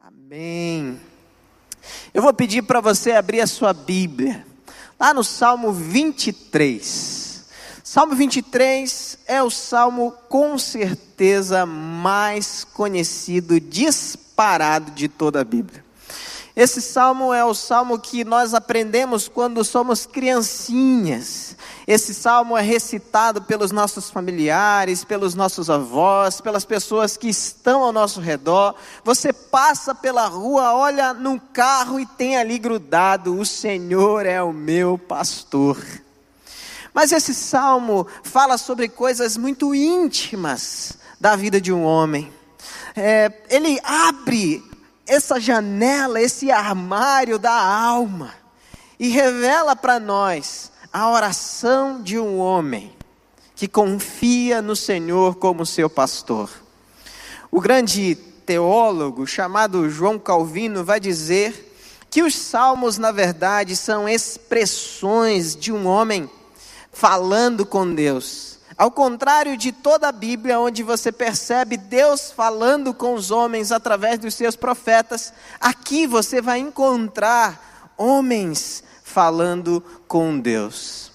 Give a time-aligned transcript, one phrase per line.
[0.00, 0.98] Amém.
[2.14, 4.46] Eu vou pedir para você abrir a sua Bíblia,
[4.98, 7.44] lá no Salmo 23.
[7.82, 15.84] Salmo 23 é o salmo com certeza mais conhecido, disparado de toda a Bíblia.
[16.58, 21.56] Esse salmo é o salmo que nós aprendemos quando somos criancinhas.
[21.86, 27.92] Esse salmo é recitado pelos nossos familiares, pelos nossos avós, pelas pessoas que estão ao
[27.92, 28.74] nosso redor.
[29.04, 34.52] Você passa pela rua, olha num carro e tem ali grudado: O Senhor é o
[34.52, 35.78] meu pastor.
[36.92, 42.32] Mas esse salmo fala sobre coisas muito íntimas da vida de um homem.
[42.96, 44.67] É, ele abre
[45.08, 48.34] essa janela, esse armário da alma
[49.00, 52.92] e revela para nós a oração de um homem
[53.56, 56.50] que confia no Senhor como seu pastor.
[57.50, 61.74] O grande teólogo chamado João Calvino vai dizer
[62.10, 66.28] que os salmos, na verdade, são expressões de um homem
[66.92, 73.14] falando com Deus ao contrário de toda a Bíblia, onde você percebe Deus falando com
[73.14, 81.10] os homens através dos seus profetas, aqui você vai encontrar homens falando com Deus.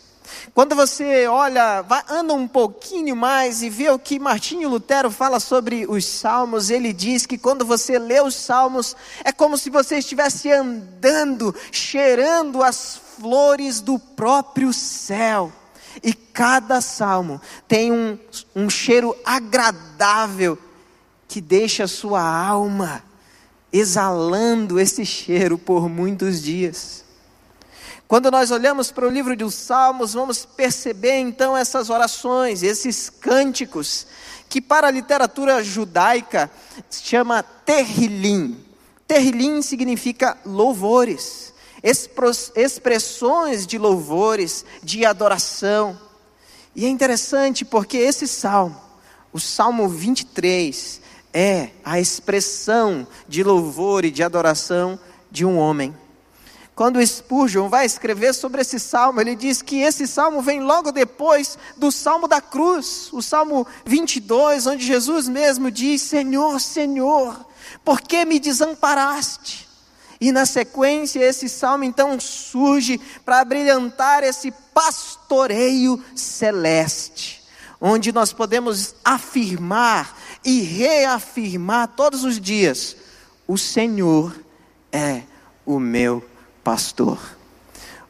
[0.53, 5.85] Quando você olha, anda um pouquinho mais e vê o que Martinho Lutero fala sobre
[5.87, 10.51] os salmos, ele diz que quando você lê os salmos, é como se você estivesse
[10.51, 15.51] andando, cheirando as flores do próprio céu.
[16.01, 18.17] E cada salmo tem um,
[18.55, 20.57] um cheiro agradável
[21.27, 23.03] que deixa a sua alma
[23.71, 27.03] exalando esse cheiro por muitos dias.
[28.07, 34.05] Quando nós olhamos para o livro dos Salmos, vamos perceber então essas orações, esses cânticos,
[34.47, 36.51] que para a literatura judaica
[36.89, 38.55] se chama terrilim.
[39.07, 41.52] Terrilim significa louvores
[41.83, 45.99] expressões de louvores, de adoração.
[46.75, 48.79] E é interessante porque esse salmo,
[49.33, 51.01] o Salmo 23,
[51.33, 54.99] é a expressão de louvor e de adoração
[55.29, 55.93] de um homem.
[56.75, 61.57] Quando Spurgeon vai escrever sobre esse salmo, ele diz que esse salmo vem logo depois
[61.77, 67.45] do salmo da cruz, o salmo 22, onde Jesus mesmo diz: Senhor, Senhor,
[67.85, 69.72] por que me desamparaste?
[70.23, 77.43] E na sequência, esse salmo então surge para brilhantar esse pastoreio celeste,
[77.81, 82.95] onde nós podemos afirmar e reafirmar todos os dias:
[83.45, 84.33] o Senhor
[84.93, 85.23] é
[85.65, 86.23] o meu
[86.63, 87.19] pastor.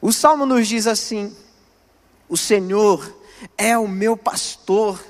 [0.00, 1.36] O salmo nos diz assim:
[2.28, 3.12] o Senhor
[3.58, 5.04] é o meu pastor,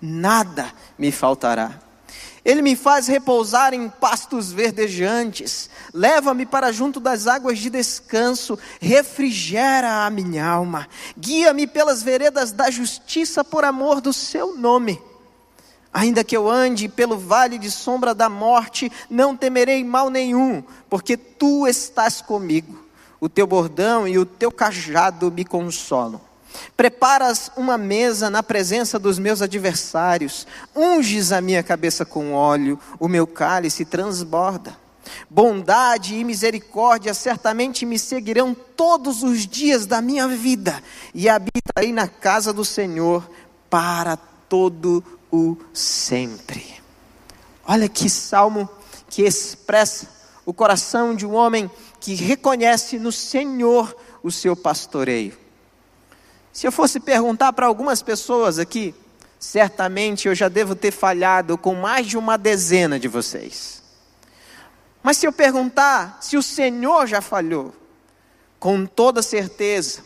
[0.00, 1.80] nada me faltará.
[2.48, 10.06] Ele me faz repousar em pastos verdejantes, leva-me para junto das águas de descanso, refrigera
[10.06, 14.98] a minha alma, guia-me pelas veredas da justiça por amor do seu nome.
[15.92, 21.18] Ainda que eu ande pelo vale de sombra da morte, não temerei mal nenhum, porque
[21.18, 22.82] tu estás comigo.
[23.20, 26.27] O teu bordão e o teu cajado me consolam.
[26.76, 33.08] Preparas uma mesa na presença dos meus adversários, unges a minha cabeça com óleo, o
[33.08, 34.76] meu cálice transborda.
[35.28, 40.82] Bondade e misericórdia certamente me seguirão todos os dias da minha vida,
[41.14, 43.28] e habitarei na casa do Senhor
[43.70, 44.16] para
[44.48, 46.78] todo o sempre.
[47.66, 48.68] Olha que salmo
[49.08, 50.08] que expressa
[50.44, 51.70] o coração de um homem
[52.00, 55.36] que reconhece no Senhor o seu pastoreio.
[56.58, 58.92] Se eu fosse perguntar para algumas pessoas aqui,
[59.38, 63.80] certamente eu já devo ter falhado com mais de uma dezena de vocês.
[65.00, 67.72] Mas se eu perguntar se o Senhor já falhou,
[68.58, 70.02] com toda certeza,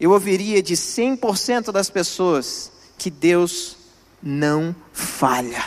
[0.00, 3.76] eu ouviria de 100% das pessoas que Deus
[4.22, 5.62] não falha,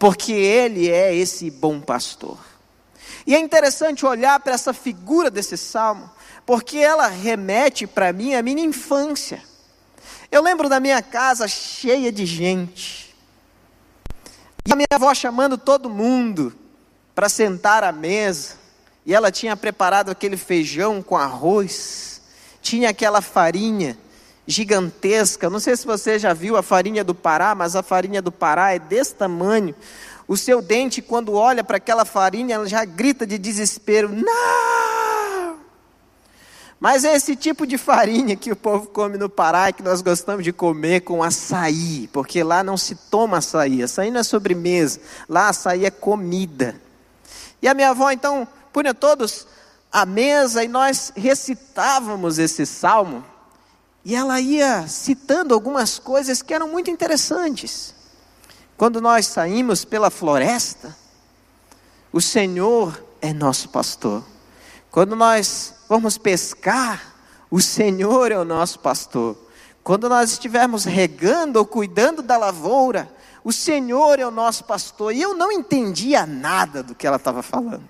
[0.00, 2.38] porque Ele é esse bom pastor.
[3.24, 6.10] E é interessante olhar para essa figura desse salmo,
[6.46, 9.42] porque ela remete para mim à minha infância.
[10.30, 13.14] Eu lembro da minha casa cheia de gente,
[14.64, 16.54] e a minha avó chamando todo mundo
[17.14, 18.54] para sentar à mesa,
[19.04, 22.22] e ela tinha preparado aquele feijão com arroz,
[22.60, 23.96] tinha aquela farinha
[24.46, 25.50] gigantesca.
[25.50, 28.74] Não sei se você já viu a farinha do Pará, mas a farinha do Pará
[28.74, 29.74] é desse tamanho.
[30.26, 34.65] O seu dente, quando olha para aquela farinha, ela já grita de desespero: Não!
[36.78, 40.02] Mas é esse tipo de farinha que o povo come no Pará e que nós
[40.02, 45.00] gostamos de comer com açaí, porque lá não se toma açaí, açaí não é sobremesa,
[45.28, 46.78] lá açaí é comida.
[47.62, 49.46] E a minha avó então punha todos
[49.90, 53.24] à mesa e nós recitávamos esse salmo.
[54.04, 57.94] E ela ia citando algumas coisas que eram muito interessantes.
[58.76, 60.94] Quando nós saímos pela floresta,
[62.12, 64.22] o Senhor é nosso pastor.
[64.96, 67.14] Quando nós vamos pescar,
[67.50, 69.36] o Senhor é o nosso pastor.
[69.84, 73.06] Quando nós estivermos regando ou cuidando da lavoura,
[73.44, 75.12] o Senhor é o nosso pastor.
[75.12, 77.86] E eu não entendia nada do que ela estava falando.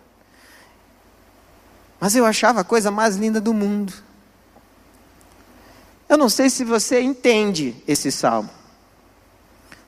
[2.00, 3.93] Mas eu achava a coisa mais linda do mundo.
[6.08, 8.50] Eu não sei se você entende esse salmo.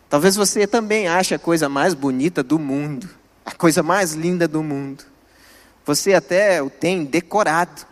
[0.09, 3.11] Talvez você também ache a coisa mais bonita do mundo,
[3.45, 5.18] a coisa mais linda do mundo.
[5.89, 7.87] Você até o tem decorado.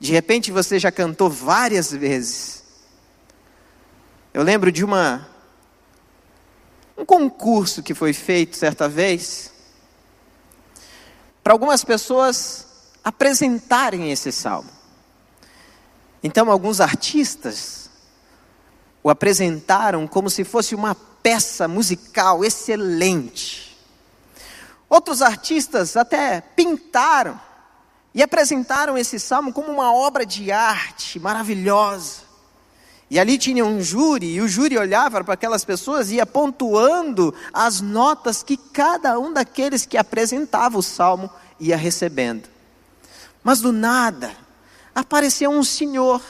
[0.00, 2.64] De repente você já cantou várias vezes.
[4.34, 5.28] Eu lembro de uma
[6.98, 9.52] um concurso que foi feito certa vez
[11.40, 12.66] para algumas pessoas
[13.04, 14.70] apresentarem esse salmo.
[16.24, 17.90] Então, alguns artistas
[19.04, 23.69] o apresentaram como se fosse uma peça musical excelente.
[24.90, 27.40] Outros artistas até pintaram
[28.12, 32.28] e apresentaram esse salmo como uma obra de arte maravilhosa.
[33.08, 37.32] E ali tinha um júri, e o júri olhava para aquelas pessoas e ia pontuando
[37.52, 42.48] as notas que cada um daqueles que apresentava o salmo ia recebendo.
[43.42, 44.36] Mas do nada,
[44.94, 46.20] apareceu um senhor,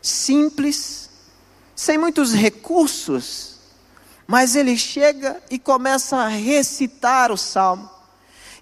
[0.00, 1.10] simples,
[1.76, 3.53] sem muitos recursos,
[4.26, 7.90] mas ele chega e começa a recitar o salmo.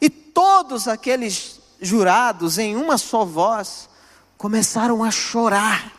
[0.01, 3.89] E todos aqueles jurados, em uma só voz,
[4.37, 5.93] começaram a chorar.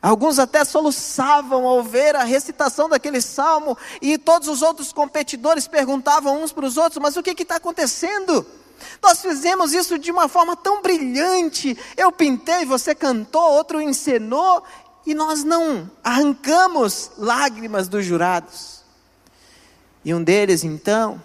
[0.00, 6.42] Alguns até soluçavam ao ver a recitação daquele salmo, e todos os outros competidores perguntavam
[6.42, 8.46] uns para os outros: Mas o que está acontecendo?
[9.02, 11.76] Nós fizemos isso de uma forma tão brilhante.
[11.96, 14.62] Eu pintei, você cantou, outro encenou,
[15.04, 18.77] e nós não arrancamos lágrimas dos jurados.
[20.04, 21.22] E um deles, então,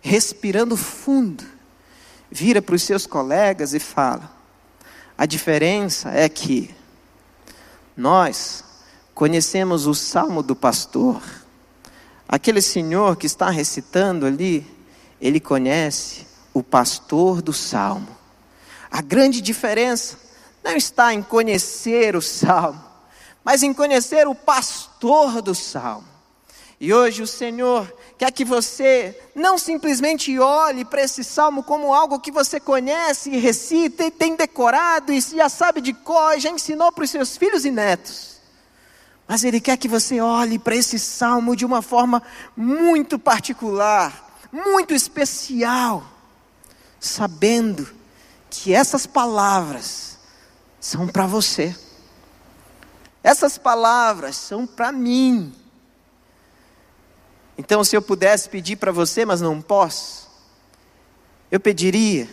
[0.00, 1.44] respirando fundo,
[2.30, 4.30] vira para os seus colegas e fala:
[5.16, 6.74] a diferença é que
[7.96, 8.64] nós
[9.14, 11.22] conhecemos o salmo do pastor.
[12.26, 14.66] Aquele senhor que está recitando ali,
[15.20, 18.08] ele conhece o pastor do salmo.
[18.90, 20.18] A grande diferença
[20.64, 22.82] não está em conhecer o salmo,
[23.44, 26.11] mas em conhecer o pastor do salmo.
[26.82, 27.86] E hoje o Senhor
[28.18, 34.02] quer que você não simplesmente olhe para esse salmo como algo que você conhece recita
[34.02, 37.64] e tem decorado e já sabe de cor, e já ensinou para os seus filhos
[37.64, 38.40] e netos.
[39.28, 42.20] Mas Ele quer que você olhe para esse salmo de uma forma
[42.56, 46.04] muito particular, muito especial
[46.98, 47.88] sabendo
[48.50, 50.18] que essas palavras
[50.80, 51.76] são para você.
[53.22, 55.61] Essas palavras são para mim.
[57.56, 60.28] Então, se eu pudesse pedir para você, mas não posso,
[61.50, 62.28] eu pediria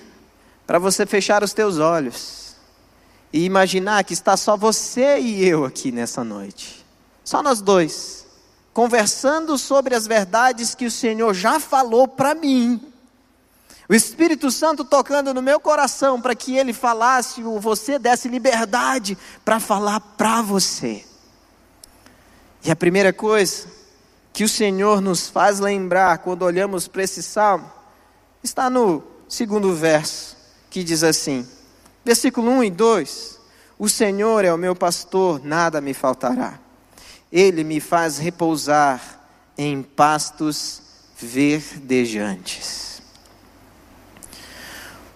[0.65, 2.55] para você fechar os teus olhos
[3.33, 6.85] e imaginar que está só você e eu aqui nessa noite.
[7.23, 8.25] Só nós dois,
[8.73, 12.89] conversando sobre as verdades que o Senhor já falou para mim
[13.89, 19.17] o Espírito Santo tocando no meu coração para que ele falasse, ou você desse liberdade
[19.43, 21.03] para falar para você.
[22.63, 23.65] E a primeira coisa
[24.31, 27.79] que o Senhor nos faz lembrar quando olhamos para esse salmo
[28.43, 30.37] está no segundo verso,
[30.69, 31.47] que diz assim:
[32.03, 33.39] versículo 1 e 2:
[33.77, 36.59] O Senhor é o meu pastor, nada me faltará.
[37.31, 39.19] Ele me faz repousar
[39.57, 40.81] em pastos
[41.17, 43.01] verdejantes.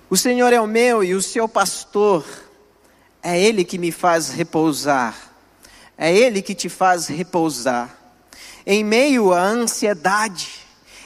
[0.09, 2.23] O Senhor é o meu e o seu pastor,
[3.23, 5.15] é Ele que me faz repousar,
[5.97, 8.02] é Ele que te faz repousar.
[8.65, 10.61] Em meio à ansiedade,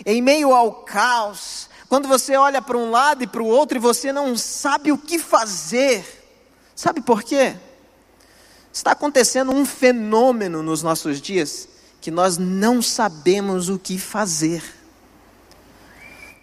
[0.06, 3.82] em meio ao caos, quando você olha para um lado e para o outro e
[3.82, 6.06] você não sabe o que fazer,
[6.76, 7.56] sabe por quê?
[8.72, 11.68] Está acontecendo um fenômeno nos nossos dias
[12.00, 14.64] que nós não sabemos o que fazer.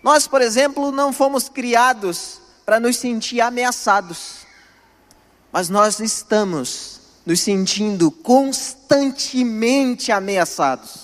[0.03, 4.39] Nós, por exemplo, não fomos criados para nos sentir ameaçados,
[5.53, 11.04] mas nós estamos nos sentindo constantemente ameaçados.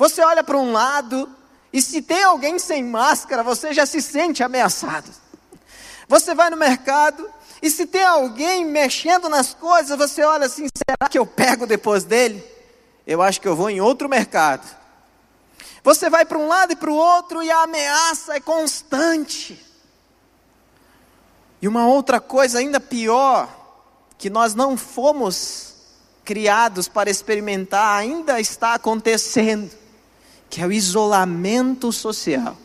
[0.00, 1.28] Você olha para um lado
[1.70, 5.10] e se tem alguém sem máscara, você já se sente ameaçado.
[6.08, 7.28] Você vai no mercado
[7.60, 12.04] e se tem alguém mexendo nas coisas, você olha assim: será que eu pego depois
[12.04, 12.42] dele?
[13.06, 14.66] Eu acho que eu vou em outro mercado.
[15.84, 19.62] Você vai para um lado e para o outro e a ameaça é constante.
[21.60, 23.54] E uma outra coisa ainda pior,
[24.16, 25.74] que nós não fomos
[26.24, 29.78] criados para experimentar, ainda está acontecendo,
[30.50, 32.56] que é o isolamento social.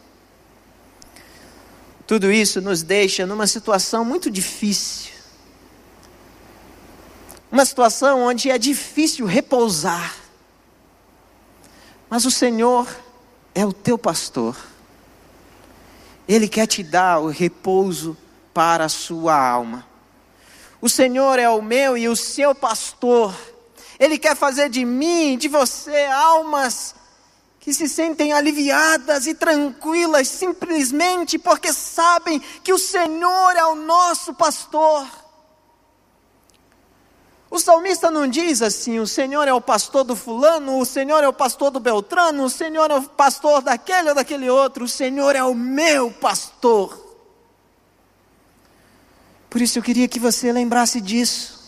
[2.07, 5.13] Tudo isso nos deixa numa situação muito difícil.
[7.51, 10.15] Uma situação onde é difícil repousar.
[12.09, 12.87] Mas o Senhor
[13.53, 14.57] é o teu pastor.
[16.27, 18.17] Ele quer te dar o repouso
[18.51, 19.85] para a sua alma.
[20.81, 23.35] O Senhor é o meu e o seu pastor.
[23.99, 26.95] Ele quer fazer de mim, de você, almas
[27.65, 34.36] que se sentem aliviadas e tranquilas simplesmente porque sabem que o Senhor é o nosso
[34.36, 35.07] pastor.
[37.50, 41.27] O salmista não diz assim: o Senhor é o pastor do fulano, o Senhor é
[41.27, 45.36] o pastor do Beltrano, o Senhor é o pastor daquele ou daquele outro, o Senhor
[45.36, 47.03] é o meu pastor.
[49.50, 51.60] Por isso eu queria que você lembrasse disso.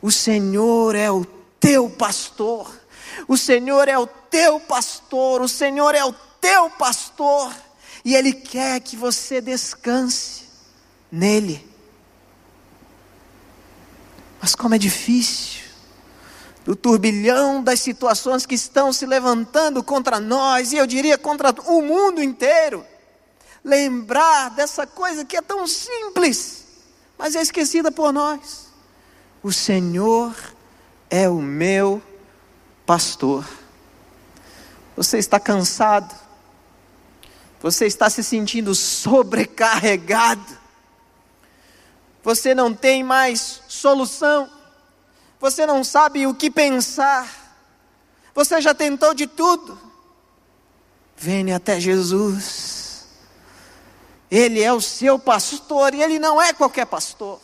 [0.00, 1.24] O Senhor é o
[1.58, 2.83] teu pastor.
[3.28, 5.40] O Senhor é o teu pastor.
[5.40, 7.54] O Senhor é o teu pastor.
[8.04, 10.44] E Ele quer que você descanse
[11.10, 11.66] nele.
[14.40, 15.62] Mas como é difícil,
[16.64, 21.80] do turbilhão das situações que estão se levantando contra nós, e eu diria contra o
[21.80, 22.84] mundo inteiro,
[23.64, 26.64] lembrar dessa coisa que é tão simples
[27.18, 28.68] mas é esquecida por nós.
[29.42, 30.34] O Senhor
[31.10, 32.02] é o meu
[32.86, 33.44] pastor.
[34.96, 36.14] Você está cansado,
[37.60, 40.58] você está se sentindo sobrecarregado,
[42.22, 44.48] você não tem mais solução,
[45.40, 47.28] você não sabe o que pensar,
[48.34, 49.78] você já tentou de tudo.
[51.16, 53.06] Venha até Jesus.
[54.30, 57.40] Ele é o seu pastor e ele não é qualquer pastor.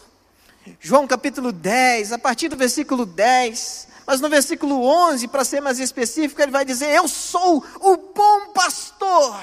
[0.79, 5.79] João capítulo 10, a partir do versículo 10, mas no versículo 11, para ser mais
[5.79, 9.41] específico, ele vai dizer: Eu sou o bom pastor.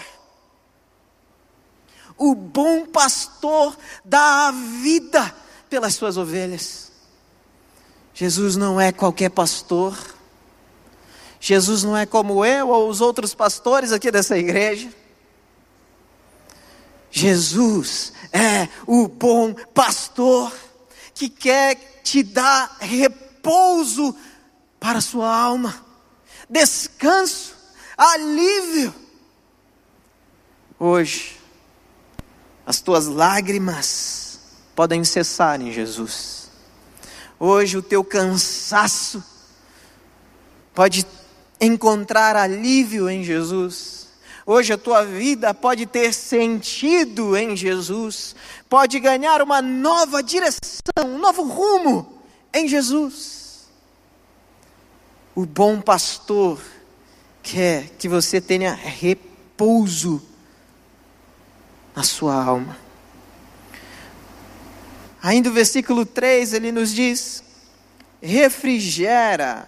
[2.17, 5.33] O bom pastor dá a vida
[5.69, 6.91] pelas suas ovelhas.
[8.13, 9.95] Jesus não é qualquer pastor.
[11.39, 14.91] Jesus não é como eu ou os outros pastores aqui dessa igreja.
[17.11, 20.51] Jesus é o bom pastor
[21.17, 24.15] que quer te dar repouso
[24.79, 25.83] para a sua alma,
[26.47, 27.55] descanso,
[27.97, 28.93] alívio.
[30.79, 31.39] Hoje,
[32.65, 34.39] as tuas lágrimas
[34.75, 36.51] podem cessar em Jesus.
[37.39, 39.23] Hoje, o teu cansaço
[40.75, 41.03] pode
[41.59, 44.06] encontrar alívio em Jesus.
[44.49, 48.33] Hoje a tua vida pode ter sentido em Jesus,
[48.69, 50.59] pode ganhar uma nova direção,
[51.03, 52.23] um novo rumo
[52.53, 53.67] em Jesus.
[55.35, 56.61] O bom pastor
[57.43, 60.25] quer que você tenha repouso
[61.93, 62.77] na sua alma.
[65.21, 67.43] Ainda o versículo 3 ele nos diz:
[68.21, 69.67] refrigera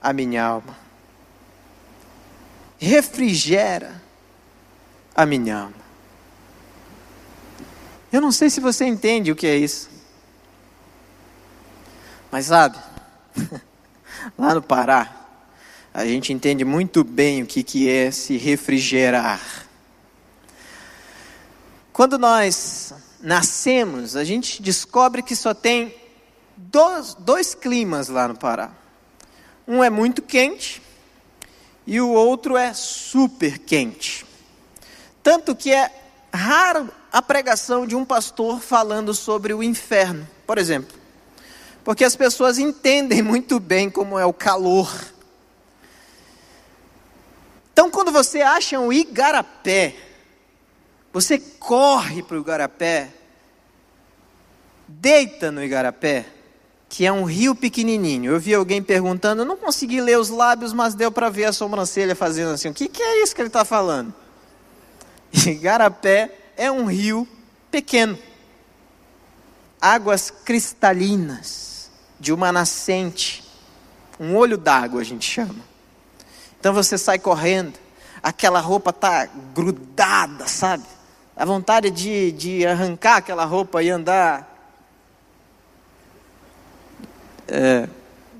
[0.00, 0.81] a minha alma
[2.86, 4.02] refrigera
[5.14, 5.82] a minha alma.
[8.12, 9.88] Eu não sei se você entende o que é isso.
[12.28, 12.76] Mas sabe,
[14.36, 15.14] lá no Pará,
[15.94, 19.40] a gente entende muito bem o que, que é se refrigerar.
[21.92, 25.94] Quando nós nascemos, a gente descobre que só tem
[26.56, 28.72] dois, dois climas lá no Pará.
[29.68, 30.82] Um é muito quente
[31.86, 34.24] e o outro é super quente.
[35.22, 35.90] Tanto que é
[36.32, 40.98] raro a pregação de um pastor falando sobre o inferno, por exemplo.
[41.84, 44.90] Porque as pessoas entendem muito bem como é o calor.
[47.72, 49.96] Então, quando você acha um igarapé,
[51.12, 53.10] você corre para o igarapé,
[54.86, 56.26] deita no igarapé,
[56.92, 58.32] que é um rio pequenininho.
[58.32, 61.52] Eu vi alguém perguntando, eu não consegui ler os lábios, mas deu para ver a
[61.52, 62.68] sobrancelha fazendo assim.
[62.68, 64.12] O que, que é isso que ele está falando?
[65.32, 67.26] Igarapé é um rio
[67.70, 68.18] pequeno,
[69.80, 73.42] águas cristalinas de uma nascente,
[74.20, 75.64] um olho d'água a gente chama.
[76.60, 77.72] Então você sai correndo,
[78.22, 80.84] aquela roupa tá grudada, sabe?
[81.34, 84.51] A vontade de, de arrancar aquela roupa e andar
[87.52, 87.86] é,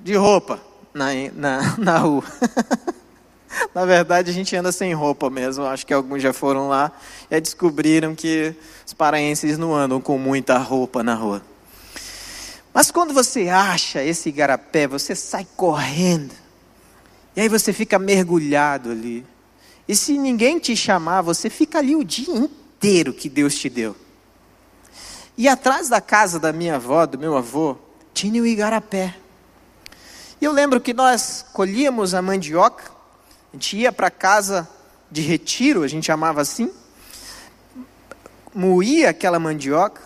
[0.02, 0.58] de roupa
[0.94, 2.24] na, na, na rua.
[3.74, 5.64] Na verdade, a gente anda sem roupa mesmo.
[5.64, 6.90] Acho que alguns já foram lá
[7.30, 8.54] e descobriram que
[8.86, 11.42] os paraenses não andam com muita roupa na rua.
[12.72, 16.32] Mas quando você acha esse igarapé, você sai correndo.
[17.36, 19.24] E aí você fica mergulhado ali.
[19.86, 23.94] E se ninguém te chamar, você fica ali o dia inteiro que Deus te deu.
[25.36, 27.76] E atrás da casa da minha avó, do meu avô,
[28.12, 29.14] tinha o igarapé.
[30.40, 32.90] E eu lembro que nós colhíamos a mandioca,
[33.52, 34.68] a gente ia para casa
[35.10, 36.70] de retiro, a gente chamava assim,
[38.54, 40.02] moía aquela mandioca,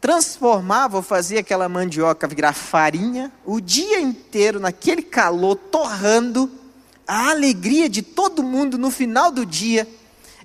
[0.00, 6.50] transformava ou fazia aquela mandioca virar farinha, o dia inteiro naquele calor torrando,
[7.06, 9.88] a alegria de todo mundo no final do dia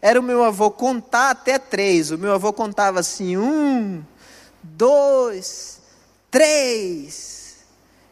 [0.02, 2.12] era o meu avô contar até três.
[2.12, 4.04] O meu avô contava assim: um,
[4.62, 5.80] dois,
[6.34, 7.58] três.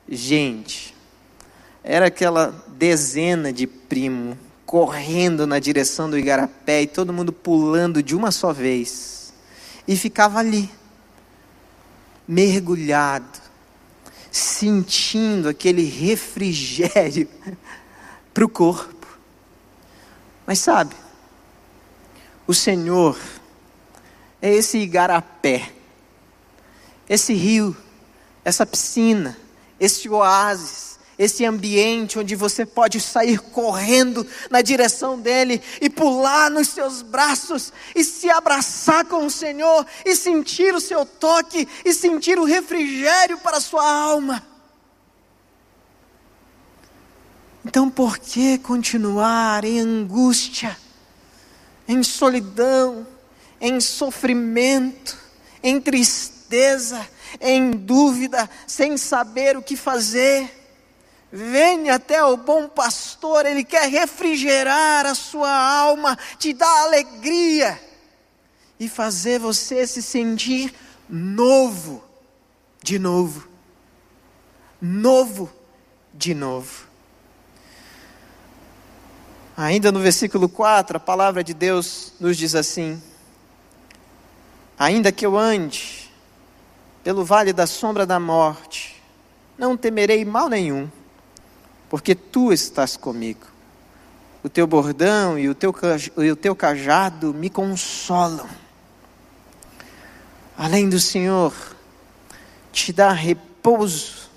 [0.08, 0.96] Gente,
[1.84, 8.16] era aquela dezena de primo correndo na direção do igarapé e todo mundo pulando de
[8.16, 9.34] uma só vez.
[9.88, 10.70] E ficava ali,
[12.28, 13.40] mergulhado,
[14.32, 17.28] sentindo aquele refrigério
[18.32, 19.08] para o corpo.
[20.46, 20.96] Mas sabe,
[22.46, 23.18] o Senhor
[24.40, 25.72] é esse igarapé,
[27.10, 27.76] esse rio,
[28.44, 29.38] essa piscina,
[29.80, 36.70] esse oásis, esse ambiente onde você pode sair correndo na direção dele e pular nos
[36.70, 42.40] seus braços e se abraçar com o Senhor e sentir o seu toque e sentir
[42.40, 44.42] o refrigério para a sua alma.
[47.64, 50.76] Então, por que continuar em angústia,
[51.88, 53.06] em solidão,
[53.60, 55.16] em sofrimento,
[55.62, 56.41] em tristeza,
[57.40, 60.62] em dúvida, sem saber o que fazer?
[61.32, 67.80] Venha até o bom pastor, ele quer refrigerar a sua alma, te dar alegria
[68.78, 70.74] e fazer você se sentir
[71.08, 72.04] novo,
[72.84, 73.48] de novo,
[74.82, 75.50] novo,
[76.14, 76.88] de novo.
[79.56, 83.02] Ainda no versículo 4, a palavra de Deus nos diz assim:
[84.78, 86.01] Ainda que eu ande
[87.04, 89.02] pelo vale da sombra da morte,
[89.58, 90.90] não temerei mal nenhum,
[91.90, 93.48] porque tu estás comigo.
[94.44, 95.74] O teu bordão e o teu,
[96.18, 98.50] e o teu cajado me consolam.
[100.58, 101.54] Além do Senhor
[102.72, 104.30] te dar repouso,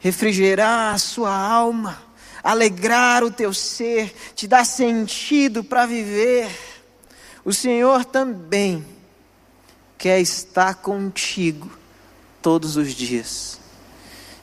[0.00, 2.02] refrigerar a sua alma,
[2.42, 6.50] alegrar o teu ser, te dar sentido para viver.
[7.44, 8.84] O Senhor também
[10.06, 11.68] quer estar contigo
[12.40, 13.58] todos os dias.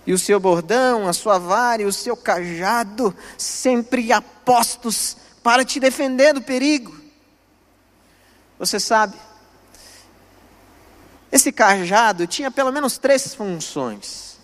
[0.05, 5.79] E o seu bordão, a sua vara e o seu cajado sempre apostos para te
[5.79, 6.93] defender do perigo.
[8.59, 9.15] Você sabe,
[11.31, 14.37] esse cajado tinha pelo menos três funções.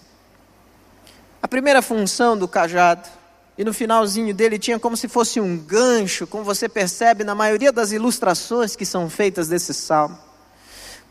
[1.44, 3.10] A primeira função do cajado
[3.58, 7.74] e no finalzinho dele tinha como se fosse um gancho, como você percebe na maioria
[7.74, 10.29] das ilustrações que são feitas desse salmo.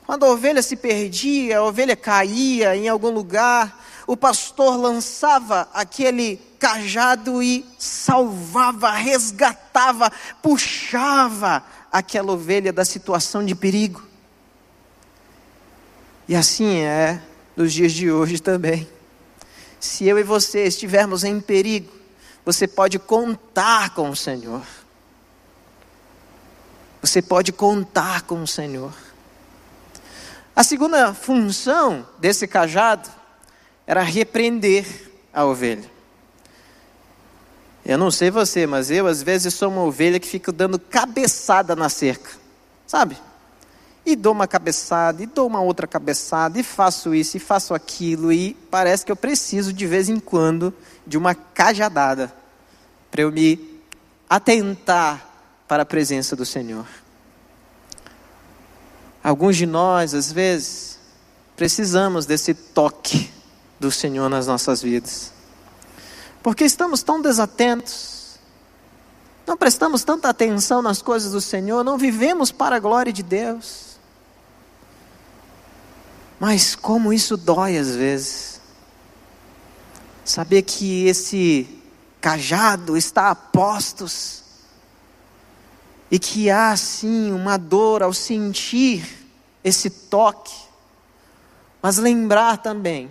[0.08, 6.40] Quando a ovelha se perdia, a ovelha caía em algum lugar, o pastor lançava aquele
[6.58, 10.10] cajado e salvava, resgatava,
[10.42, 14.02] puxava aquela ovelha da situação de perigo.
[16.26, 17.20] E assim é
[17.54, 18.88] nos dias de hoje também.
[19.78, 21.92] Se eu e você estivermos em perigo,
[22.46, 24.62] você pode contar com o Senhor.
[27.02, 29.07] Você pode contar com o Senhor.
[30.58, 33.08] A segunda função desse cajado
[33.86, 34.84] era repreender
[35.32, 35.88] a ovelha.
[37.86, 41.76] Eu não sei você, mas eu às vezes sou uma ovelha que fica dando cabeçada
[41.76, 42.32] na cerca,
[42.88, 43.16] sabe?
[44.04, 48.32] E dou uma cabeçada, e dou uma outra cabeçada, e faço isso, e faço aquilo,
[48.32, 50.74] e parece que eu preciso de vez em quando
[51.06, 52.34] de uma cajadada
[53.12, 53.80] para eu me
[54.28, 55.24] atentar
[55.68, 56.84] para a presença do Senhor.
[59.22, 60.98] Alguns de nós, às vezes,
[61.56, 63.30] precisamos desse toque
[63.80, 65.32] do Senhor nas nossas vidas,
[66.42, 68.38] porque estamos tão desatentos,
[69.46, 73.88] não prestamos tanta atenção nas coisas do Senhor, não vivemos para a glória de Deus.
[76.38, 78.60] Mas como isso dói às vezes.
[80.24, 81.66] Saber que esse
[82.20, 84.44] cajado está a postos,
[86.10, 89.28] e que há sim uma dor ao sentir
[89.62, 90.54] esse toque,
[91.82, 93.10] mas lembrar também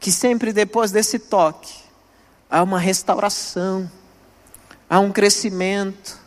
[0.00, 1.74] que sempre depois desse toque
[2.50, 3.90] há uma restauração,
[4.88, 6.18] há um crescimento,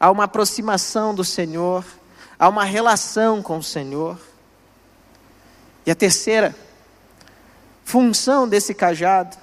[0.00, 1.84] há uma aproximação do Senhor,
[2.38, 4.18] há uma relação com o Senhor.
[5.84, 6.54] E a terceira
[7.84, 9.36] função desse cajado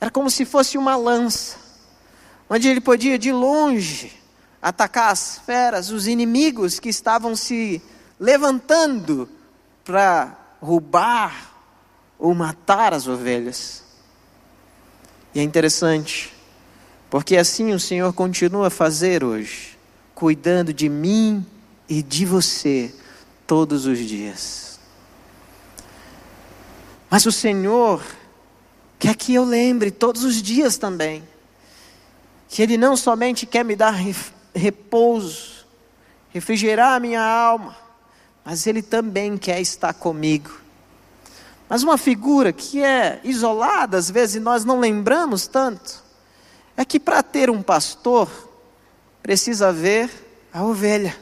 [0.00, 1.56] era como se fosse uma lança,
[2.48, 4.17] onde ele podia de longe
[4.60, 7.80] atacar as feras, os inimigos que estavam se
[8.18, 9.28] levantando
[9.84, 11.54] para roubar
[12.18, 13.84] ou matar as ovelhas.
[15.34, 16.34] E é interessante,
[17.08, 19.78] porque assim o Senhor continua a fazer hoje,
[20.14, 21.46] cuidando de mim
[21.88, 22.92] e de você
[23.46, 24.78] todos os dias.
[27.10, 28.02] Mas o Senhor
[28.98, 31.22] quer que eu lembre todos os dias também,
[32.48, 33.90] que Ele não somente quer me dar
[34.58, 35.66] repouso,
[36.30, 37.76] refrigerar a minha alma,
[38.44, 40.50] mas Ele também quer estar comigo.
[41.68, 46.02] Mas uma figura que é isolada, às vezes nós não lembramos tanto,
[46.76, 48.30] é que para ter um pastor,
[49.22, 50.10] precisa ver
[50.52, 51.14] a ovelha.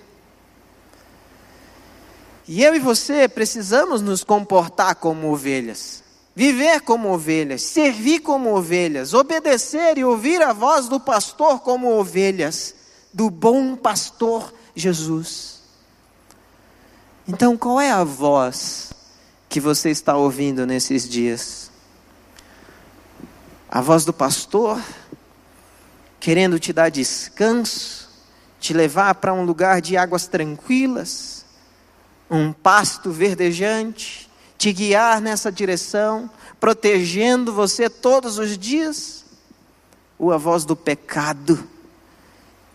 [2.46, 9.12] E eu e você precisamos nos comportar como ovelhas, viver como ovelhas, servir como ovelhas,
[9.12, 12.74] obedecer e ouvir a voz do pastor como ovelhas,
[13.16, 15.62] do bom pastor Jesus.
[17.26, 18.92] Então, qual é a voz
[19.48, 21.70] que você está ouvindo nesses dias?
[23.70, 24.78] A voz do pastor,
[26.20, 28.10] querendo te dar descanso,
[28.60, 31.46] te levar para um lugar de águas tranquilas,
[32.30, 39.24] um pasto verdejante, te guiar nessa direção, protegendo você todos os dias?
[40.18, 41.75] Ou a voz do pecado?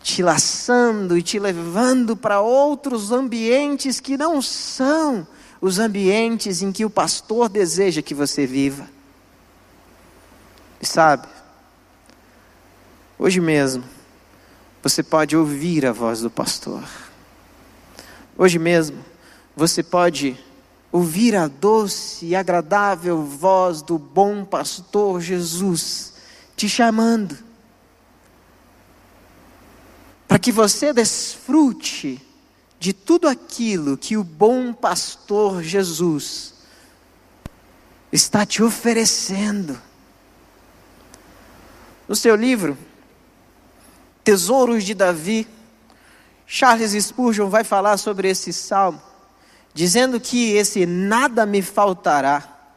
[0.04, 5.28] Te laçando e te levando para outros ambientes que não são
[5.60, 8.90] os ambientes em que o pastor deseja que você viva.
[10.82, 11.28] E sabe,
[13.20, 13.84] hoje mesmo,
[14.82, 16.84] você pode ouvir a voz do pastor.
[18.36, 18.98] Hoje mesmo,
[19.56, 20.36] você pode
[20.92, 26.14] ouvir a doce e agradável voz do bom pastor Jesus
[26.56, 27.51] te chamando
[30.32, 32.26] para que você desfrute
[32.80, 36.54] de tudo aquilo que o bom pastor Jesus
[38.14, 39.78] está te oferecendo.
[42.08, 42.78] No seu livro,
[44.24, 45.46] Tesouros de Davi,
[46.48, 49.02] Charles Spurgeon vai falar sobre esse salmo,
[49.74, 52.72] dizendo que esse nada me faltará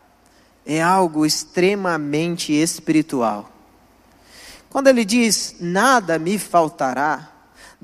[0.67, 3.49] é algo extremamente espiritual.
[4.69, 7.31] Quando ele diz nada me faltará,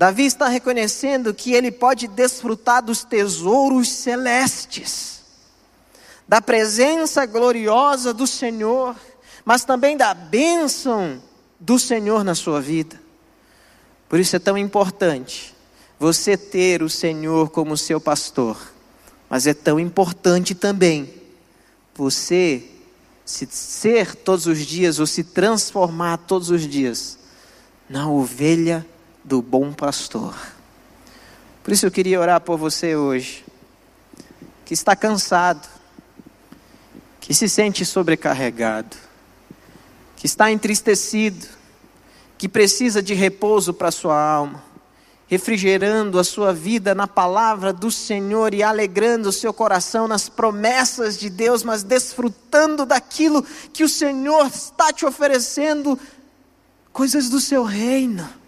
[0.01, 5.21] Davi está reconhecendo que ele pode desfrutar dos tesouros celestes,
[6.27, 8.95] da presença gloriosa do Senhor,
[9.45, 11.21] mas também da bênção
[11.59, 12.99] do Senhor na sua vida.
[14.09, 15.55] Por isso é tão importante
[15.99, 18.57] você ter o Senhor como seu pastor,
[19.29, 21.13] mas é tão importante também
[21.93, 22.63] você
[23.23, 27.19] se ser todos os dias ou se transformar todos os dias
[27.87, 28.83] na ovelha
[29.23, 30.35] do bom pastor.
[31.63, 33.45] Por isso eu queria orar por você hoje,
[34.65, 35.67] que está cansado,
[37.19, 38.97] que se sente sobrecarregado,
[40.15, 41.47] que está entristecido,
[42.37, 44.63] que precisa de repouso para sua alma,
[45.27, 51.17] refrigerando a sua vida na palavra do Senhor e alegrando o seu coração nas promessas
[51.17, 55.97] de Deus, mas desfrutando daquilo que o Senhor está te oferecendo,
[56.91, 58.40] coisas do seu reino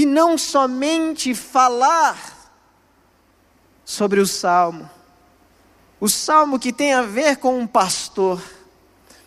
[0.00, 2.50] e não somente falar
[3.84, 4.88] sobre o salmo,
[6.00, 8.42] o salmo que tem a ver com um pastor,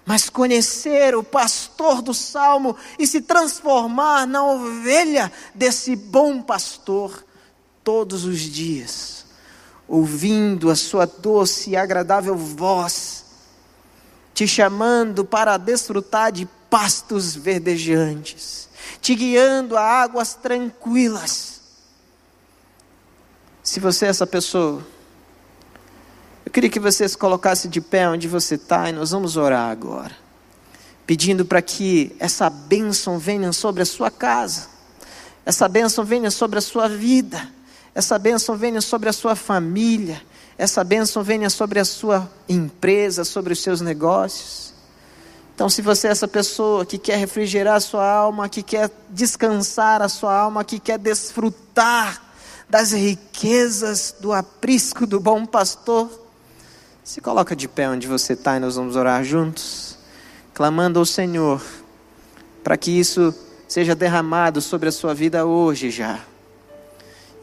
[0.04, 7.24] mas conhecer o pastor do salmo e se transformar na ovelha desse bom pastor
[7.84, 9.28] todos os dias,
[9.88, 13.26] ouvindo a sua doce e agradável voz,
[14.34, 21.62] te chamando para desfrutar de pastos verdejantes te guiando a águas tranquilas.
[23.62, 24.86] Se você é essa pessoa,
[26.46, 29.70] eu queria que você se colocasse de pé onde você está e nós vamos orar
[29.70, 30.16] agora,
[31.06, 34.68] pedindo para que essa bênção venha sobre a sua casa,
[35.46, 37.50] essa bênção venha sobre a sua vida,
[37.96, 40.22] essa bênção venha sobre a sua família,
[40.58, 44.73] essa bênção venha sobre a sua empresa, sobre os seus negócios.
[45.56, 50.02] Então, se você é essa pessoa que quer refrigerar a sua alma, que quer descansar
[50.02, 52.22] a sua alma, que quer desfrutar
[52.68, 56.10] das riquezas do aprisco do bom pastor,
[57.04, 59.98] se coloca de pé onde você está e nós vamos orar juntos,
[60.54, 61.62] clamando ao Senhor,
[62.64, 63.34] para que isso
[63.68, 66.20] seja derramado sobre a sua vida hoje já.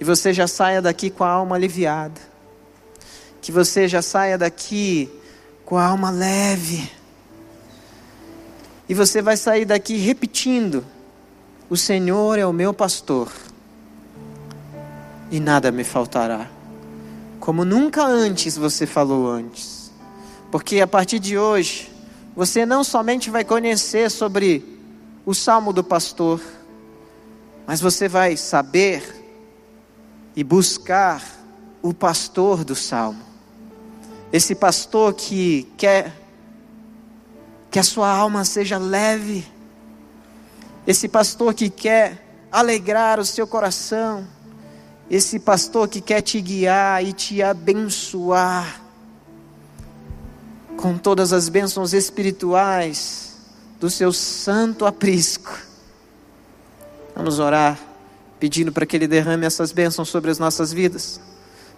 [0.01, 2.21] E você já saia daqui com a alma aliviada.
[3.43, 5.11] Que você já saia daqui
[5.65, 6.91] com a alma leve.
[8.91, 10.85] E você vai sair daqui repetindo:
[11.71, 13.31] O Senhor é o meu pastor,
[15.31, 16.51] e nada me faltará.
[17.39, 19.93] Como nunca antes você falou antes.
[20.51, 21.89] Porque a partir de hoje,
[22.35, 24.81] você não somente vai conhecer sobre
[25.25, 26.41] o salmo do pastor,
[27.69, 29.05] mas você vai saber
[30.35, 31.23] e buscar
[31.81, 33.23] o pastor do salmo.
[34.33, 36.20] Esse pastor que quer
[37.71, 39.47] que a sua alma seja leve.
[40.87, 44.27] Esse pastor que quer alegrar o seu coração.
[45.09, 48.81] Esse pastor que quer te guiar e te abençoar
[50.77, 53.37] com todas as bênçãos espirituais
[53.79, 55.59] do seu santo aprisco.
[57.15, 57.79] Vamos orar
[58.39, 61.21] pedindo para que Ele derrame essas bênçãos sobre as nossas vidas.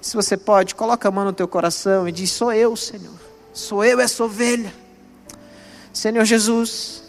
[0.00, 3.18] Se você pode, coloca a mão no teu coração e diz: Sou eu, Senhor.
[3.52, 4.72] Sou eu essa ovelha.
[5.92, 7.02] Senhor Jesus,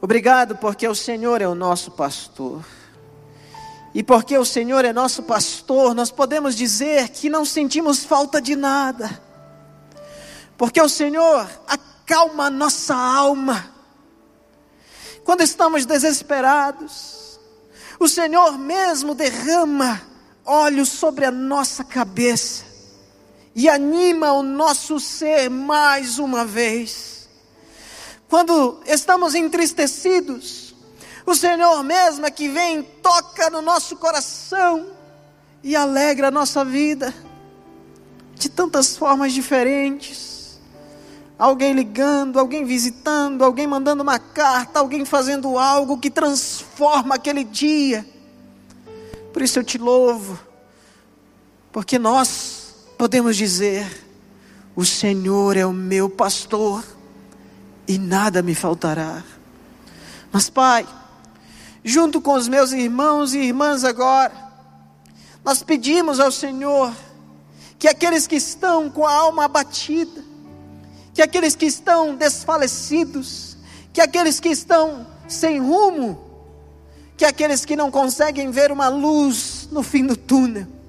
[0.00, 2.64] obrigado porque o Senhor é o nosso pastor.
[3.94, 8.56] E porque o Senhor é nosso pastor, nós podemos dizer que não sentimos falta de
[8.56, 9.20] nada.
[10.56, 13.70] Porque o Senhor acalma a nossa alma.
[15.22, 17.38] Quando estamos desesperados,
[18.00, 20.00] o Senhor mesmo derrama
[20.46, 22.71] óleo sobre a nossa cabeça
[23.54, 27.28] e anima o nosso ser mais uma vez.
[28.28, 30.74] Quando estamos entristecidos,
[31.26, 34.86] o Senhor mesmo é que vem, toca no nosso coração
[35.62, 37.14] e alegra a nossa vida
[38.34, 40.32] de tantas formas diferentes
[41.42, 48.06] alguém ligando, alguém visitando, alguém mandando uma carta, alguém fazendo algo que transforma aquele dia.
[49.32, 50.38] Por isso eu te louvo,
[51.72, 52.51] porque nós
[53.02, 53.84] podemos dizer:
[54.76, 56.84] O Senhor é o meu pastor
[57.88, 59.24] e nada me faltará.
[60.30, 60.86] Mas, Pai,
[61.82, 64.32] junto com os meus irmãos e irmãs agora,
[65.44, 66.94] nós pedimos ao Senhor
[67.76, 70.22] que aqueles que estão com a alma abatida,
[71.12, 73.56] que aqueles que estão desfalecidos,
[73.92, 76.22] que aqueles que estão sem rumo,
[77.16, 80.81] que aqueles que não conseguem ver uma luz no fim do túnel,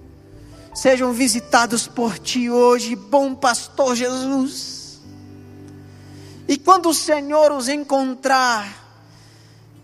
[0.74, 5.02] sejam visitados por Ti hoje, bom pastor Jesus.
[6.48, 8.82] E quando o Senhor os encontrar,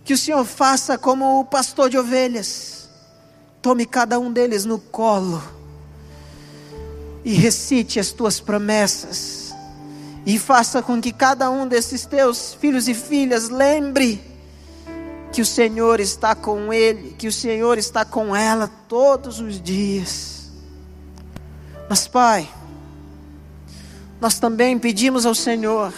[0.03, 2.89] que o Senhor faça como o pastor de ovelhas,
[3.61, 5.41] tome cada um deles no colo
[7.23, 9.53] e recite as tuas promessas
[10.25, 14.21] e faça com que cada um desses teus filhos e filhas lembre
[15.31, 20.38] que o Senhor está com ele, que o Senhor está com ela todos os dias.
[21.89, 22.47] Mas, Pai,
[24.21, 25.91] nós também pedimos ao Senhor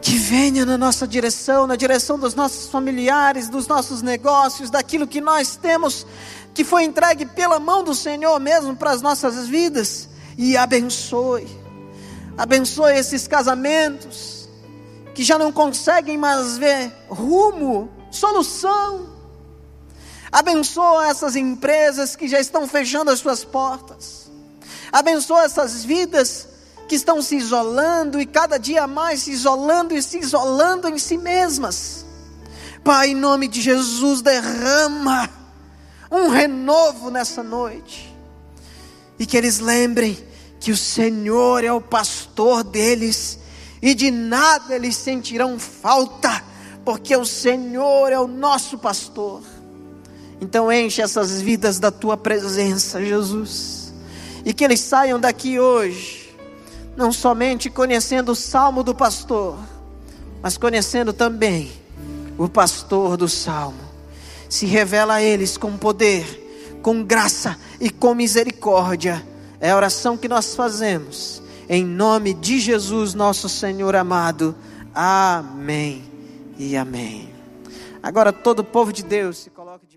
[0.00, 5.20] que venha na nossa direção, na direção dos nossos familiares, dos nossos negócios, daquilo que
[5.20, 6.06] nós temos,
[6.54, 11.46] que foi entregue pela mão do Senhor mesmo para as nossas vidas e abençoe.
[12.38, 14.48] Abençoe esses casamentos
[15.14, 19.13] que já não conseguem mais ver rumo, solução.
[20.34, 24.28] Abençoa essas empresas que já estão fechando as suas portas.
[24.90, 26.48] Abençoa essas vidas
[26.88, 31.16] que estão se isolando e cada dia mais se isolando e se isolando em si
[31.16, 32.04] mesmas.
[32.82, 35.30] Pai, em nome de Jesus, derrama
[36.10, 38.12] um renovo nessa noite
[39.16, 40.18] e que eles lembrem
[40.58, 43.38] que o Senhor é o pastor deles
[43.80, 46.42] e de nada eles sentirão falta,
[46.84, 49.53] porque o Senhor é o nosso pastor.
[50.44, 53.94] Então enche essas vidas da tua presença, Jesus,
[54.44, 56.36] e que eles saiam daqui hoje,
[56.94, 59.58] não somente conhecendo o salmo do pastor,
[60.42, 61.72] mas conhecendo também
[62.36, 63.80] o pastor do salmo.
[64.46, 66.44] Se revela a eles com poder
[66.84, 69.26] com graça e com misericórdia.
[69.58, 71.42] É a oração que nós fazemos.
[71.66, 74.54] Em nome de Jesus, nosso Senhor amado.
[74.94, 76.04] Amém
[76.58, 77.30] e amém.
[78.02, 79.93] Agora todo o povo de Deus se coloca.